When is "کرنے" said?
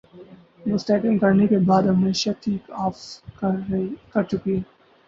1.17-1.47